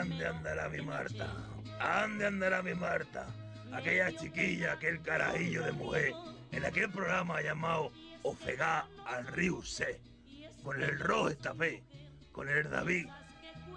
[0.00, 1.26] ande andará mi Marta.
[1.78, 3.26] Ande andará mi Marta.
[3.72, 6.12] Aquella chiquilla, aquel carajillo de mujer,
[6.52, 10.00] en aquel programa llamado Ofegá al Río C.
[10.64, 11.82] Con el rojo estafé,
[12.32, 13.06] con el David.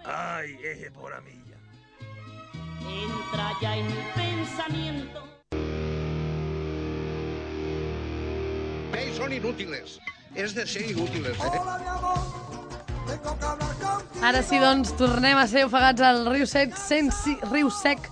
[0.05, 1.57] Ay, eje por milla.
[2.81, 5.23] Entra ya en mi pensamiento.
[8.91, 9.15] ¿Veis?
[9.15, 9.99] Son inútiles.
[10.35, 11.37] Es de ser inútiles.
[11.37, 12.12] ¿eh?
[14.23, 18.07] Ara sí, doncs, tornem a ser ofegats al Riu Sec, 105, Riu Sec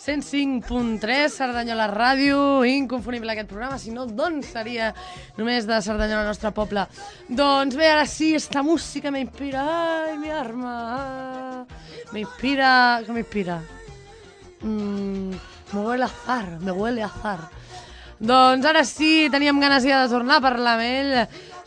[0.00, 4.94] 105.3, Cerdanyola Ràdio, inconfonible aquest programa, si no, doncs seria
[5.36, 6.86] només de Cerdanyola, nostre poble.
[7.28, 11.66] Doncs bé, ara sí, esta música me inspira, ai, mi arma,
[12.14, 12.72] me inspira,
[13.04, 13.26] què me?
[14.62, 15.36] Mm,
[15.72, 17.38] me huele azar, me huele azar.
[18.20, 21.14] Doncs ara sí, teníem ganes ja de tornar a parlar amb ell,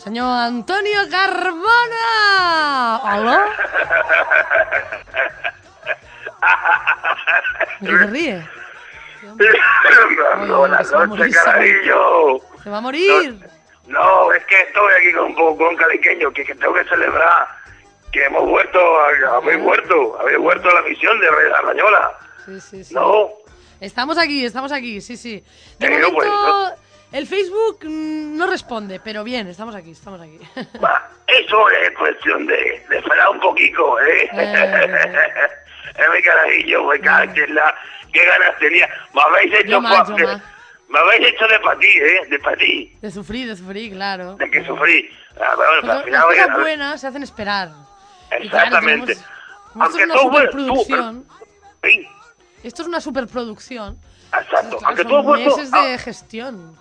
[0.03, 2.99] senyor Antonio Carbona!
[3.03, 3.45] Hola?
[7.79, 8.45] ¿De qué te ríes?
[10.47, 12.39] Buenas a morir, noches, carajillo.
[12.63, 13.39] ¡Se va a morir!
[13.87, 17.47] No, es que estoy aquí con un con caliqueño, que, que tengo que celebrar
[18.11, 18.79] que hemos vuelto,
[19.31, 22.11] habéis vuelto, habéis vuelto a la misión de Red Arañola.
[22.45, 22.93] Sí, sí, sí.
[22.93, 23.29] No,
[23.79, 25.43] Estamos aquí, estamos aquí, sí, sí.
[25.79, 26.69] De Eh, momento, bueno.
[27.13, 30.39] El Facebook mm, no responde, pero bien, estamos aquí, estamos aquí.
[30.83, 34.29] va, eso es cuestión de, de esperar un poquito, ¿eh?
[34.33, 34.87] Eh,
[35.95, 37.75] es mi carajillo, me cago en la...
[38.11, 38.89] ¿Qué ganas tenía?
[39.13, 39.69] Me habéis hecho...
[39.69, 40.41] Yo más, yo más.
[40.89, 42.27] Me habéis hecho de patí, ¿eh?
[42.29, 44.35] De patí, de sufrir, de sufrir, claro.
[44.35, 45.09] de que sufrí.
[45.41, 47.69] Ah, pero bueno, Porque al final las cosas buenas se hacen esperar.
[48.29, 49.15] Claro, Exactamente.
[49.15, 49.33] tenemos-
[49.73, 51.27] como esto Aunque es una todo bueno, tú, superproducción.
[51.81, 52.07] Ey,
[52.63, 53.97] Esto es una superproducción.
[54.27, 54.77] exacto.
[54.77, 55.57] Claro, Aunque son vuelto...
[55.57, 56.77] meses de ah, gestión.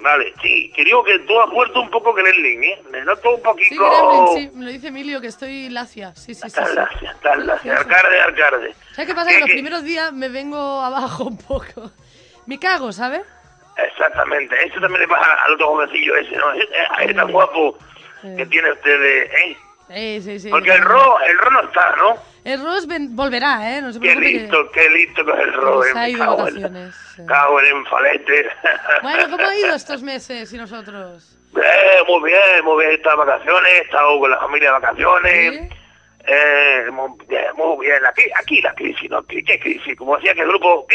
[0.00, 2.82] Vale, sí, que digo que tú has vuelto un poco Gremlin, ¿eh?
[2.90, 3.84] Me noto un Sí, poquito...
[3.90, 6.14] Gremlin, sí, me lo dice Emilio que estoy lacia.
[6.14, 6.46] Sí, sí, sí.
[6.48, 6.74] Estás sí.
[6.76, 7.76] lacia, estás lacia.
[7.76, 7.90] Sí, sí.
[7.94, 8.74] Alcalde, alcalde.
[8.92, 9.28] ¿Sabes qué pasa?
[9.30, 11.90] ¿Qué- Que los primeros días me vengo abajo un poco.
[12.46, 13.22] Me cago, ¿sabes?
[13.76, 16.52] Exactamente, eso también le pasa al otro jovencillo ese, ¿no?
[16.52, 16.68] Es,
[17.00, 17.78] es tan guapo
[18.36, 19.22] que tiene usted de...
[19.22, 19.56] ¿eh?
[19.94, 20.48] Sí, sí, sí.
[20.50, 22.16] Porque el ro, el ro no está, ¿no?
[22.44, 23.82] El ven- volverá, ¿eh?
[23.82, 27.22] No se Qué que- listo, qué listo que es el ro, cago en- vacaciones, sí.
[27.26, 28.48] Cago en el falete.
[29.02, 31.38] Bueno, ¿cómo ha ido estos meses y nosotros?
[31.54, 35.54] Eh, muy bien, muy bien, de vacaciones, he estado con la familia de vacaciones.
[35.60, 35.68] ¿Sí?
[36.24, 38.04] Eh, muy bien, muy bien.
[38.06, 39.22] Aquí, aquí la crisis, ¿no?
[39.24, 39.96] ¿Qué crisis?
[39.96, 40.86] Como decía que el grupo,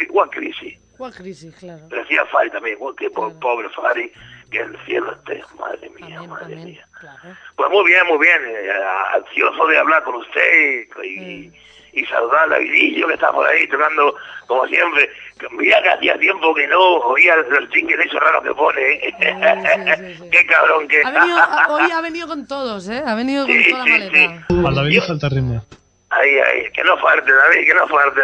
[0.00, 0.78] igual crisis.
[0.96, 1.86] ¿Cuál crisis, claro?
[1.90, 3.40] Le decía Fari también, igual que po- Claro.
[4.50, 6.64] Que el cielo esté, madre mía, Amén, madre amén.
[6.64, 6.86] mía.
[6.98, 7.18] Claro.
[7.56, 8.70] Pues muy bien, muy bien, eh,
[9.14, 11.52] ansioso de hablar con usted y, y,
[11.92, 14.14] y saludar a Vidillo que está por ahí tocando
[14.46, 15.08] como siempre.
[15.52, 18.82] Mira que hacía tiempo que no oía los jingles esos raros que pone.
[18.82, 19.14] ¿eh?
[19.18, 20.30] sí, sí, sí.
[20.32, 21.38] Qué cabrón que Ha venido,
[21.68, 23.02] hoy ha venido con todos, ¿eh?
[23.06, 24.46] Ha venido con Sí, toda la sí, maleta.
[24.48, 24.66] sí.
[24.66, 25.64] Al David falta ritmo.
[26.12, 28.20] Ay, ay, que no falte, David, que no falte.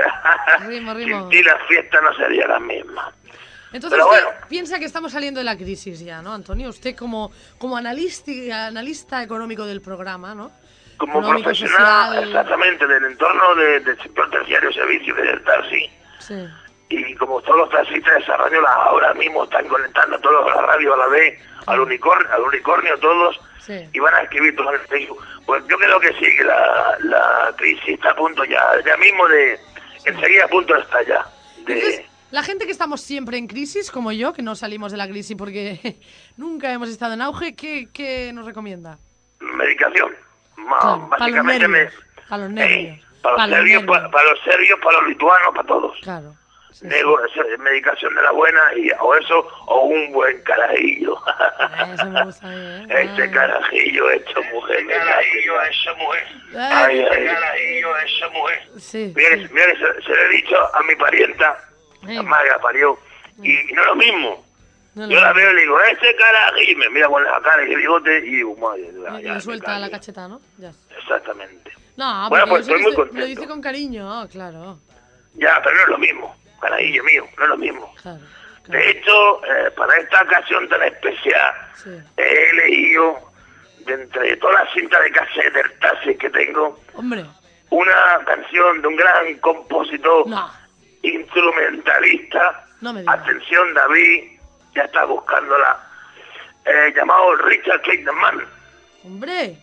[0.66, 1.20] Rimo, rimo.
[1.20, 3.12] Sin ti la fiesta no sería la misma.
[3.76, 4.28] Entonces Pero bueno.
[4.48, 6.68] piensa que estamos saliendo de la crisis ya, ¿no, Antonio?
[6.70, 10.50] Usted como, como analista, analista económico del programa, ¿no?
[10.98, 12.28] Como Económico, profesional, social.
[12.28, 15.90] exactamente, del entorno de- del sector terciario servicio que es el taxi.
[16.20, 16.48] Sí.
[16.88, 20.94] Y como todos los taxistas de Sarrañola ahora mismo están conectando todos a la radio
[20.94, 23.88] a la vez, al unicornio, al unicornio todos, Sí.
[23.92, 25.22] y van a escribir todos en Facebook.
[25.44, 29.26] Pues yo creo que sí, que la, la crisis está a punto ya, ya mismo
[29.28, 29.58] de,
[30.04, 31.26] enseguida a punto está ya.
[31.58, 34.98] Entonces, De, la gente que estamos siempre en crisis, como yo, que no salimos de
[34.98, 35.96] la crisis porque
[36.36, 38.98] nunca hemos estado en auge, ¿qué, qué nos recomienda?
[39.40, 40.14] medicación.
[40.54, 41.90] Claro, para los básicamente.
[42.28, 42.96] Para los nervios.
[42.98, 43.82] Eh, para, Para los nervios.
[43.84, 45.98] pa- para los serbios, para los lituanos, para todos.
[46.02, 46.34] Claro.
[46.72, 46.86] Sí, sí.
[46.88, 51.16] Nego- se- medicación de la buena y o eso o un buen carajillo.
[51.94, 52.86] Eso me gusta ¿eh?
[52.90, 54.80] Este carajillo hecho mujer.
[54.80, 56.26] Este carajillo hecho mujer.
[56.58, 57.26] Ay, Ay, ay.
[57.26, 58.68] carajillo hecho mujer.
[58.78, 59.12] Sí.
[59.16, 59.54] Mira, sí.
[59.54, 61.58] mira se, se lo he dicho a mi parienta.
[62.14, 62.98] La madre la parió,
[63.42, 64.44] y, y no es lo mismo.
[64.94, 67.66] No, Yo la veo y le digo, ese carajillo, y me mira con la cara
[67.68, 70.40] y el bigote y digo, madre, ya, Y le suelta la cacheta, ¿no?
[70.56, 70.72] Ya.
[70.98, 71.70] Exactamente.
[71.96, 73.26] No, Bueno, pues estoy muy me lo contento.
[73.26, 74.78] dice con cariño, ah, claro.
[75.34, 77.94] Ya, pero no es lo mismo, carajillo mío, no es lo mismo.
[78.00, 78.20] Claro.
[78.68, 81.90] De hecho, eh, para esta ocasión tan especial, Sí.
[82.16, 83.18] he elegido,
[83.86, 87.24] de entre todas las cintas de cassette del taxi que tengo, Hombre,
[87.70, 90.50] una canción de un gran compositor no.
[91.02, 92.66] Instrumentalista.
[92.80, 92.94] No.
[93.06, 94.24] Atención, David,
[94.74, 95.82] ya está buscándola.
[96.64, 98.16] eh, llamado Richard Clayton
[99.04, 99.56] Hombre.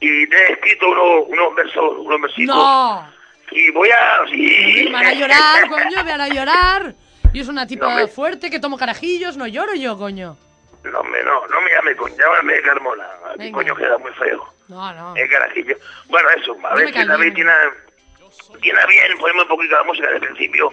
[0.00, 2.54] Y te he escrito unos, unos versos, unos versitos.
[2.56, 3.08] No.
[3.50, 4.24] Y voy a.
[4.30, 4.82] Sí.
[4.86, 6.94] Me van a llorar, coño, me van a llorar.
[7.32, 10.36] Yo soy una tipa No me- fuerte que tomo carajillos, no lloro yo, coño.
[10.84, 13.04] No, me, no, no me llame coño, llámame Carmona.
[13.26, 13.52] A ti, Venga.
[13.58, 14.44] coño queda muy feo.
[14.68, 15.16] No, no.
[15.16, 15.76] El carajillo.
[16.06, 17.52] Bueno, eso, a No ver si David tiene,
[18.60, 20.72] tiene bien, ponemos un poquito la música del principio.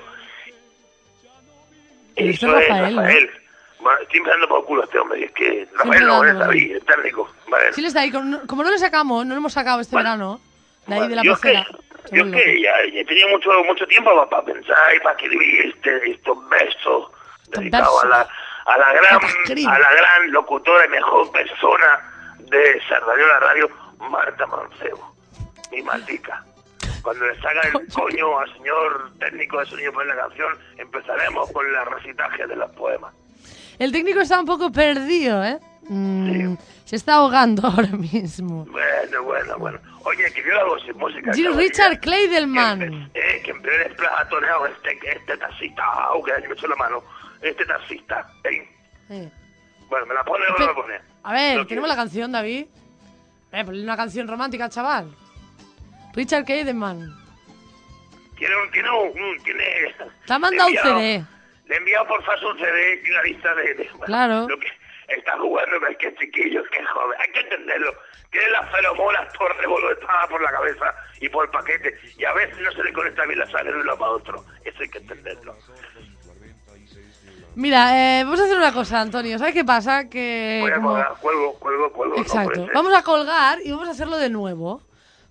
[2.15, 3.41] Eso es Rafael, ¿no?
[3.81, 6.75] Bueno, estoy empezando por el culo a este hombre, es que Rafael no, es David,
[6.75, 7.33] el técnico.
[7.47, 7.73] Vale.
[7.73, 8.11] Sí, le está ahí.
[8.11, 10.39] Como no le sacamos, no lo hemos sacado este verano,
[10.85, 11.67] de ahí de la yo es que, pecera.
[12.11, 15.65] yo es que ya, ya he tenido mucho, mucho tiempo para, pensar y para escribir
[15.65, 17.11] este, estos versos
[17.47, 18.27] dedicados a la,
[18.65, 25.15] a la gran, a la gran locutora y mejor persona de Sardañola Radio, Marta Mancebo,
[25.71, 26.43] mi maldita.
[27.01, 31.65] Cuando le saca el coño al señor técnico de sonido por la canción, empezaremos con
[31.65, 33.13] el recitaje de los poemas.
[33.79, 35.59] El técnico está un poco perdido, ¿eh?
[35.89, 36.55] Mm,
[36.85, 38.65] Se está ahogando ahora mismo.
[38.65, 39.79] Bueno, bueno, bueno.
[40.03, 41.33] Oye, que yo hago sin música.
[41.33, 41.99] Jim Richard.
[41.99, 43.09] Claydelman.
[43.13, 47.03] Que, eh, que en primer plato toreado este, este taxista, aunque me echó la mano,
[47.41, 48.29] este taxista.
[48.43, 48.67] eh.
[49.09, 49.31] Eh.
[49.89, 50.99] Bueno, ¿me la pone o no me la pone?
[51.23, 52.65] A ver, tenemos la canción, David.
[53.51, 55.13] Eh, ponle una canción romántica, chaval.
[56.13, 57.15] Richard Clayderman.
[58.37, 59.95] Tiene tiene un, tiene...
[60.25, 61.23] Te ha mandado un CD.
[61.67, 63.73] Le he enviado por fax un CD y una lista de...
[63.75, 64.47] de- Claro.
[64.47, 64.67] Lo que
[65.07, 67.93] está jugando es que chiquillo, que joven, hay que entenderlo.
[68.31, 71.97] Tiene las feromonas por revolvetadas por la cabeza y por el paquete.
[72.17, 74.45] Y a veces no se le conecta bien la sangre de uno para otro.
[74.65, 75.55] Eso hay que entenderlo.
[77.55, 79.37] Mira, eh, vamos a hacer una cosa, Antonio.
[79.37, 80.09] ¿Sabes qué pasa?
[80.09, 80.59] Que.
[80.61, 82.17] Voy a como- colgar, cuelgo, cuelgo, cuelgo.
[82.17, 82.67] Exacto.
[82.73, 84.81] Vamos a colgar y vamos a hacerlo de nuevo.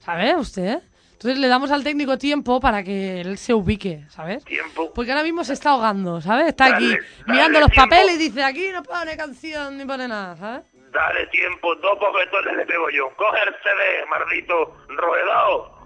[0.00, 0.80] ¿Sabe usted?
[1.12, 4.42] Entonces le damos al técnico tiempo para que él se ubique, ¿sabes?
[4.44, 4.90] Tiempo.
[4.94, 6.48] Porque ahora mismo se está ahogando, ¿sabes?
[6.48, 7.90] Está aquí dale mirando los tiempo.
[7.90, 10.62] papeles y dice, aquí no pone canción ni pone nada, ¿sabes?
[10.90, 13.14] Dale tiempo, dos bofetones le pego yo.
[13.16, 15.80] Coge el CD, maldito roedado.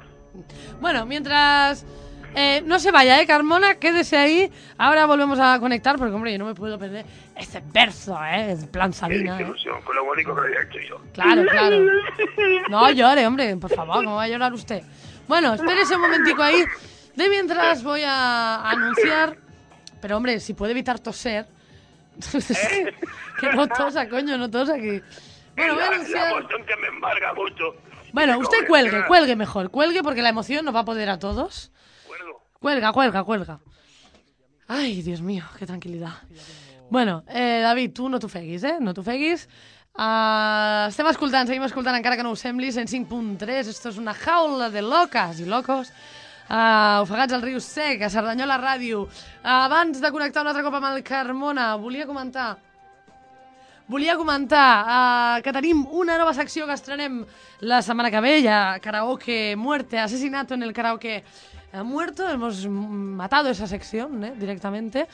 [0.80, 1.84] Bueno, mientras
[2.34, 3.76] eh, no se vaya, ¿eh, Carmona?
[3.76, 4.50] Quédese ahí.
[4.78, 7.04] Ahora volvemos a conectar porque, hombre, yo no me puedo perder
[7.36, 8.52] ese verso, ¿eh?
[8.52, 9.42] En plan Qué Sabina, ¿eh?
[9.42, 11.00] ilusión, con lo bonito que lo había hecho yo.
[11.12, 11.78] Claro, claro.
[12.68, 14.82] No llore, hombre, por favor, ¿cómo va a llorar usted?
[15.28, 16.64] Bueno, espérese un momentico ahí.
[17.14, 19.36] De mientras voy a anunciar.
[20.00, 21.46] Pero, hombre, si puede evitar toser.
[23.40, 25.00] que no tosa, coño, no tosa aquí.
[25.56, 26.46] Bueno, voy a anunciar.
[26.46, 27.76] que me embarga mucho.
[28.12, 29.70] Bueno, usted cuelgue, cuelgue mejor.
[29.70, 31.72] Cuelgue porque la emoción nos va a poder a todos.
[32.60, 33.60] Cuelga, cuelga, cuelga.
[34.68, 36.14] Ay, Dios mío, qué tranquilidad.
[36.90, 38.76] Bueno, eh, David, tu no t'ofeguis, eh?
[38.80, 39.48] No t'ofeguis.
[39.94, 43.70] Uh, estem escoltant, seguim escoltant, encara que no ho sembli, 105.3.
[43.70, 45.92] Esto és una jaula de loques i locos.
[46.44, 49.04] Uh, ofegats al riu sec, a Cerdanyola Ràdio.
[49.06, 52.54] Uh, abans de connectar un altre cop amb el Carmona, volia comentar
[53.86, 57.18] Volia comentar uh, que tenim una nova secció que estrenem
[57.68, 61.18] la setmana que ve, ja karaoke muerte, asesinato en el karaoke
[61.74, 64.32] eh, muerto, hemos matado esa sección ¿eh?
[64.38, 65.06] directamente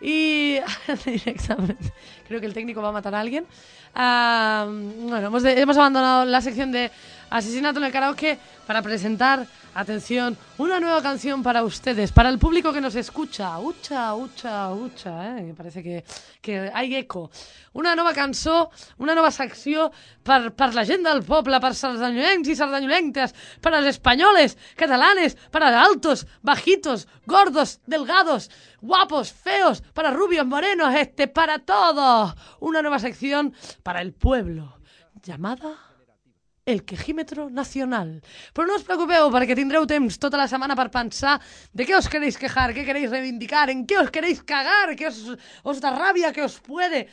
[0.00, 0.58] y
[1.04, 1.92] directamente,
[2.26, 3.46] creo que el técnico va a matar a alguien.
[3.94, 6.90] Ah, bueno, hemos, de- hemos abandonado la sección de
[7.30, 12.72] asesinato en el karaoke para presentar, atención, una nueva canción para ustedes, para el público
[12.72, 13.58] que nos escucha.
[13.58, 15.54] Ucha, ucha, ucha, eh?
[15.56, 16.04] parece que,
[16.40, 17.30] que hay eco.
[17.72, 19.90] Una nova cançó, una nova secció
[20.22, 25.70] per, per la gent del poble, per sardanyolencs i sardanyolentes, per als espanyoles, catalanes, para
[25.80, 32.34] altos, bajitos, gordos, delgados, guapos, feos, para rubios, morenos, este, para todos.
[32.60, 34.78] Una nueva sección para el pueblo,
[35.22, 35.87] llamada
[36.68, 38.20] el quejímetro nacional.
[38.52, 41.38] Però no us preocupeu, perquè tindreu temps tota la setmana per pensar
[41.72, 45.22] de què us queréis quejar, què queréis reivindicar, en qué os queréis cagar, qué os,
[45.64, 47.06] os da rabia, qué os puede.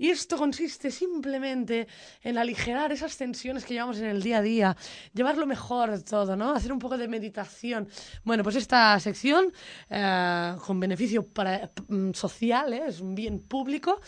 [0.00, 1.86] Y esto consiste simplemente
[2.22, 4.76] en aligerar esas tensiones que llevamos en el día a día,
[5.12, 6.54] llevarlo mejor todo, ¿no?
[6.54, 7.86] Hacer un poco de meditación.
[8.24, 9.52] Bueno, pues esta sección,
[9.90, 14.00] eh, con beneficio para, mm, social, eh, és un bien público,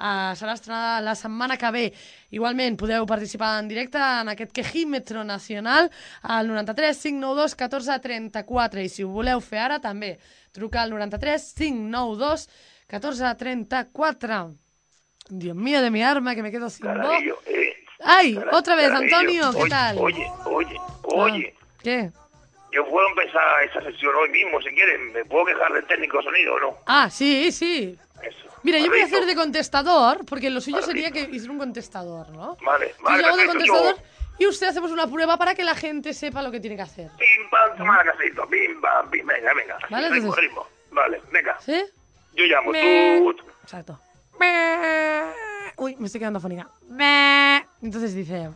[0.00, 1.94] eh, serà estrenada la setmana que ve.
[2.30, 8.88] Igualment, podeu participar en directe en aquest quejímetro nacional al 93 592 14 34 i
[8.88, 9.78] si ho voleu fer ara
[10.50, 12.48] truca al 93 592
[12.88, 14.65] 14 34
[15.28, 17.74] Dios mío de mi arma que me quedo sin voz eh.
[18.04, 18.38] ¡Ay!
[18.52, 18.90] Otra vez.
[18.90, 19.98] Antonio, ¿qué Oye, tal?
[19.98, 21.54] Oye, oye, oye.
[21.58, 22.10] Ah, ¿Qué?
[22.72, 25.12] yo puedo empezar esa sesión hoy mismo, si quieren.
[25.12, 26.76] ¿Me puedo quejar del técnico sonido o no?
[26.86, 27.96] Ah, sí, sí.
[28.22, 28.48] Eso.
[28.62, 32.28] Mira, yo voy a hacer de contestador, porque lo suyo sería que hiciera un contestador,
[32.30, 32.56] ¿no?
[32.62, 34.02] Vale, vale, yo hago de contestador yo-
[34.38, 37.08] y usted hacemos una prueba para que la gente sepa lo que tiene que hacer.
[37.18, 38.46] Pim, pam, toma la casito.
[38.48, 39.26] Pim, pam, pim.
[39.26, 39.78] Venga, venga.
[39.88, 40.66] Vale, ritmo, entonces- ritmo.
[40.90, 41.58] Vale, venga.
[41.60, 41.82] ¿Sí?
[42.34, 42.70] Yo llamo.
[42.72, 43.36] Me- Tú...
[43.62, 43.98] Exacto.
[44.38, 45.32] Me-
[45.78, 46.68] Uy, me estoy quedando fónica.
[46.88, 48.50] Me- Entonces dice...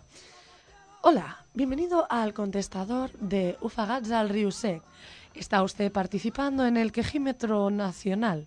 [1.03, 4.83] Hola, bienvenido al contestador de Ufagats al Riusec.
[5.35, 8.47] Está usted participando en el quejímetro nacional.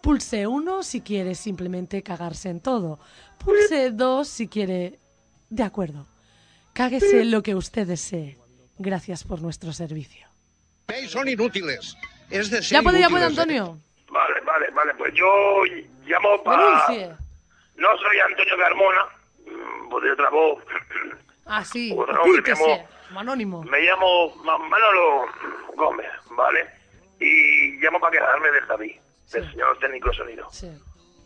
[0.00, 2.98] Pulse 1 si quiere simplemente cagarse en todo.
[3.38, 4.98] Pulse 2 si quiere...
[5.48, 6.06] De acuerdo.
[6.72, 8.36] Cáguese lo que usted desee.
[8.78, 10.26] Gracias por nuestro servicio.
[11.08, 11.96] Son inútiles.
[12.30, 13.28] Es de ser ¿Ya puede, ya puede, ¿eh?
[13.28, 13.78] Antonio?
[14.10, 14.92] Vale, vale, vale.
[14.98, 15.26] Pues yo
[16.06, 16.86] llamo para...
[17.76, 19.02] No soy Antonio Carmona.
[19.46, 20.62] mm, Pues de otra voz.
[21.48, 21.94] Ah, sí.
[21.96, 22.80] Otro nombre, amor.
[23.08, 23.62] como Anónimo.
[23.62, 25.26] Me llamo Ma- Manolo
[25.76, 26.66] Gómez, ¿vale?
[27.20, 29.00] Y llamo para quejarme de Javi,
[29.32, 30.48] del señor técnico de sonido.
[30.50, 30.68] Sí.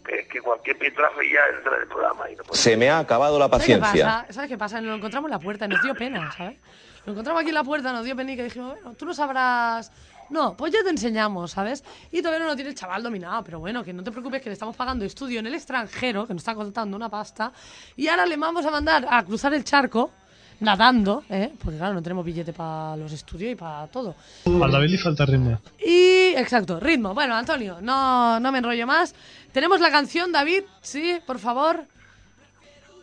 [0.04, 2.98] Que, que cualquier pietrafe ya entra en el programa y no puede Se me ha
[2.98, 4.04] acabado la ¿Sabes qué paciencia.
[4.04, 4.32] pasa?
[4.34, 4.80] ¿Sabes qué pasa?
[4.82, 6.58] Nos lo encontramos en la puerta y nos dio pena, ¿sabes?
[7.06, 9.14] Lo encontramos aquí en la puerta, nos dio pena y que dijimos, bueno, tú no
[9.14, 9.90] sabrás...
[10.30, 11.82] No, pues ya te enseñamos, ¿sabes?
[12.12, 14.48] Y todavía no lo tiene el chaval dominado, pero bueno, que no te preocupes que
[14.48, 17.52] le estamos pagando estudio en el extranjero, que nos está contando una pasta,
[17.96, 20.12] y ahora le vamos a mandar a cruzar el charco,
[20.60, 21.50] nadando, ¿eh?
[21.62, 24.14] Porque claro, no tenemos billete para los estudios y para todo.
[24.46, 25.58] Al David le falta ritmo.
[25.78, 27.12] Y, exacto, ritmo.
[27.14, 29.14] Bueno, Antonio, no, no me enrollo más.
[29.52, 31.84] Tenemos la canción, David, sí, por favor.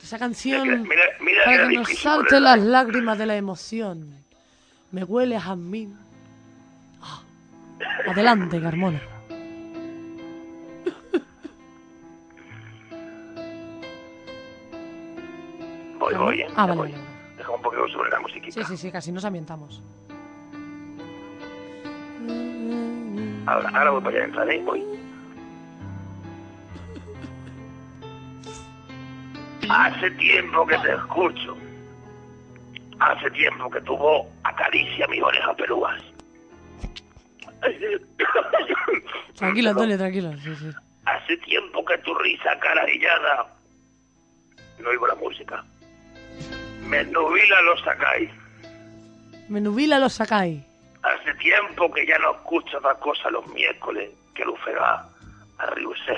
[0.01, 4.15] Esa canción Mira, mira, mira para que nos ponerla, las lágrimas de la emoción.
[4.91, 6.06] Me huele a jazmín.
[8.07, 9.01] Adelante, Carmona.
[15.99, 16.47] Voy, voy, ¿eh?
[16.55, 16.91] Ah, vale, voy.
[16.91, 17.17] vale, vale.
[17.37, 18.51] Deja un poquito sobre la musiquita.
[18.51, 19.83] Sí, sí, sí, casi nos ambientamos.
[23.45, 24.61] Ahora, ahora voy para allá entrar, ¿eh?
[24.65, 24.83] Voy.
[29.69, 31.57] Hace tiempo que te escucho.
[32.99, 36.01] Hace tiempo que tu voz acaricia mis orejas pelúas.
[39.35, 40.33] Tranquilo, Antonio, tranquilo.
[40.43, 40.69] Sí, sí.
[41.05, 43.47] Hace tiempo que tu risa carajillada
[44.79, 45.63] no oigo la música.
[46.87, 48.29] Me nubila los sacáis.
[49.49, 50.61] Me nubila los sacáis.
[51.03, 55.05] Hace tiempo que ya no escucho otra cosa los miércoles que Lufega
[55.57, 56.17] a Riusé.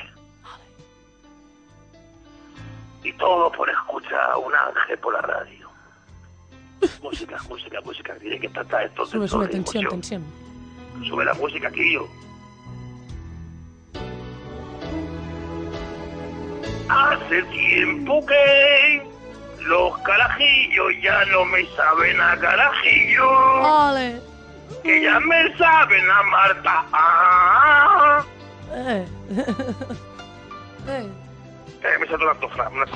[3.04, 5.70] Y todo por escuchar a un ángel por la radio.
[7.02, 8.16] Música, música, música.
[8.16, 10.24] Tiene que tratar esto Sube, sube, tensión, tensión.
[11.08, 12.08] Sube la música aquí yo.
[16.90, 19.04] Hace tiempo que
[19.62, 24.20] los carajillos ya no me saben a carajillo, ¡Ole!
[24.84, 26.86] que ya me saben a Marta.
[26.94, 28.24] Ah,
[28.72, 29.06] Eh.
[30.88, 31.08] eh.
[31.84, 32.74] eh, me salto dos frases.
[32.76, 32.90] unas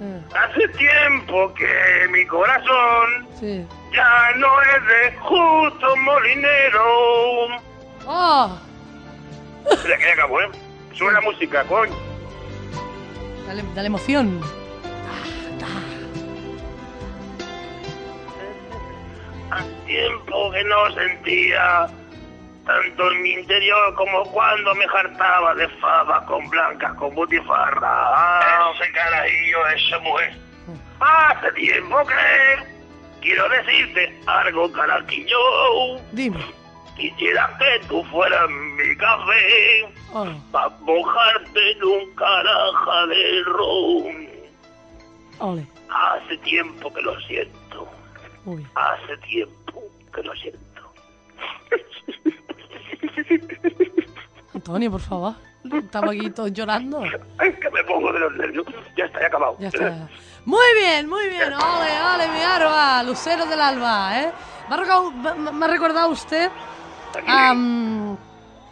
[0.00, 0.20] eh.
[0.34, 3.66] Hace tiempo que mi corazón Sí.
[3.92, 7.46] ya no es de justo molinero.
[8.06, 8.58] ¡Oh!
[9.84, 10.48] Mira que ya acabó, ¿eh?
[10.92, 11.92] Sube la música, coño.
[13.46, 14.40] Dale, dale emoción.
[19.50, 21.86] Hace tiempo que no sentía
[22.66, 28.40] tanto en mi interior como cuando me hartaba de fava con blancas con butifarra.
[28.74, 30.34] Ese carajillo, esa mujer.
[31.00, 32.64] Hace tiempo que
[33.20, 35.38] quiero decirte algo, carajillo.
[36.12, 36.44] Dime.
[36.96, 40.26] Quisiera que tú fueras mi café Oh.
[40.50, 44.28] para mojarte en un caraja de ron.
[45.40, 45.66] Ole.
[45.90, 47.86] Hace tiempo que lo siento.
[48.46, 48.66] Uy.
[48.74, 49.82] Hace tiempo
[50.14, 50.60] que lo siento.
[54.54, 55.34] Antonio, por favor.
[55.72, 57.02] Estamos aquí todos llorando.
[57.38, 58.66] Ay, que me pongo de los nervios.
[58.96, 59.56] Ya está, ya acabado.
[59.58, 60.08] Ya está.
[60.44, 61.52] Muy bien, muy bien.
[61.52, 63.02] Ole, ole, mi arba.
[63.02, 64.32] Lucero del alba, ¿eh?
[64.68, 64.74] Me
[65.64, 66.50] ha, recordado, usted
[67.26, 68.16] a, mm,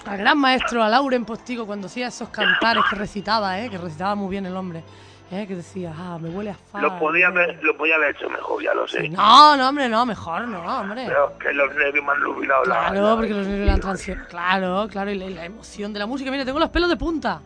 [0.07, 3.71] al gran maestro, a Lauren Postigo, cuando hacía esos cantares que recitaba, ¿eh?
[3.71, 4.85] Que recitaba muy bien el hombre.
[5.31, 5.47] ¿Eh?
[5.47, 6.81] Que decía, ah, me huele a.
[6.81, 9.09] Lo podía, haber, lo podía haber hecho mejor, ya lo sé.
[9.09, 11.05] No, no, hombre, no, mejor no, hombre.
[11.07, 12.75] Pero es que los nervios me han iluminado la...
[12.75, 14.27] Claro, la- porque los nervios la han transición.
[14.29, 16.31] Claro, claro, y la, emoción de la música.
[16.31, 17.41] Mira, tengo los pelos de punta.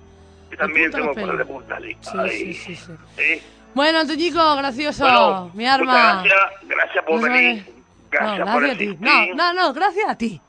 [0.51, 1.47] Y también tengo los cosas de pelos.
[1.47, 1.97] punta, sí.
[2.31, 3.43] Sí, sí, sí.
[3.75, 6.23] Bueno, Antoñico, gracioso, Bueno, mi arma.
[6.25, 7.75] Gracias, gracias por venir.
[8.11, 8.97] Gracias no, por gracias a ti.
[9.01, 10.41] No, no, no, gracias a ti.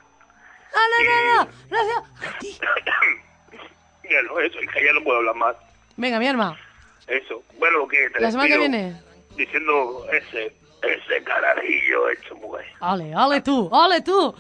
[0.74, 2.58] No, no, no, no, gracias a ti.
[4.10, 5.56] ya no, eso, hija, ya no puedo hablar más.
[5.98, 6.58] Venga, mi arma.
[7.10, 7.44] Eso.
[7.58, 9.02] Bueno, que te La semana que viene.
[9.36, 12.66] Diciendo ese, ese carajillo hecho mujer.
[12.82, 14.36] Ole, ole tú, ole tú.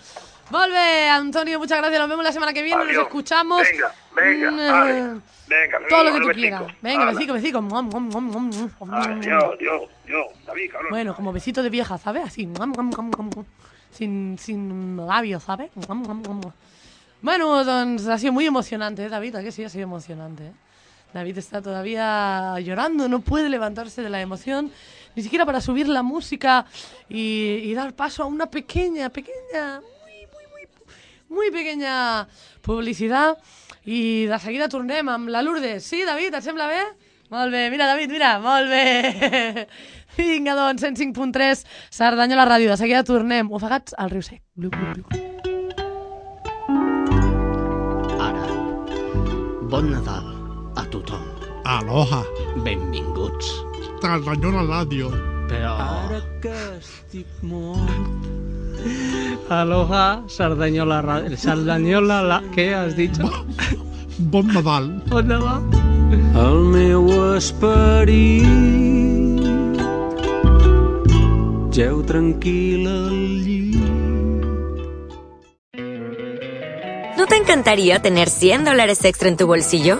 [0.51, 1.99] Bé, Antonio, muchas gracias.
[1.99, 2.83] Nos vemos la semana que viene.
[2.83, 3.61] Nos escuchamos.
[3.63, 6.63] Venga, venga, Mm, eh, Venga, Todo lo que tú quieras.
[6.81, 7.59] Venga, besico, besico.
[7.59, 10.89] Adiós, Dios, Dios, David, cabrón.
[10.91, 12.23] Bueno, como besito de vieja, ¿sabes?
[12.25, 13.45] Así, muam, muam, muam, muam.
[13.91, 15.71] sin, sin labios, ¿sabes?
[17.21, 19.35] Bueno, doncs ha sido muy emocionante, ¿eh, David?
[19.35, 19.63] ¿A que sí?
[19.63, 20.51] Ha sido emocionante, ¿eh?
[21.13, 24.71] David está todavía llorando, no puede levantarse de la emoción,
[25.15, 26.65] ni siquiera para subir la música
[27.09, 30.67] y, y dar paso a una pequeña, pequeña, muy, muy, muy,
[31.29, 32.27] muy pequeña
[32.61, 33.37] publicitat.
[33.89, 35.83] I de seguida tornem amb la Lourdes.
[35.83, 36.81] Sí, David, et sembla bé?
[37.33, 39.65] Molt bé, mira, David, mira, molt bé.
[40.17, 41.63] Vinga, doncs, 105.3,
[41.93, 42.69] Cerdanyola Ràdio.
[42.69, 44.43] De seguida tornem, ofegats al riu sec.
[44.53, 45.05] Blu, blu, blu.
[48.19, 48.45] Ara,
[49.71, 50.38] bon Nadal
[50.91, 51.23] tothom.
[51.65, 52.23] Aloha,
[52.65, 53.49] Benvinguts.
[54.01, 55.09] Cerdanyola Ràdio.
[55.49, 55.73] Però...
[55.81, 57.89] Ara que estic mort
[59.49, 61.01] Aloha, Cerdanyola...
[61.01, 62.21] Ra- Cerdanyola...
[62.23, 62.37] La...
[62.55, 63.17] Què has dit?
[64.31, 64.91] Bon Nadal.
[65.09, 65.65] Bon Nadal.
[66.39, 67.03] el meu
[67.35, 68.57] esperit
[71.75, 73.77] Geu tranquil al llit
[77.17, 79.99] ¿No te encantaría tener 100 dólares extra en tu bolsillo?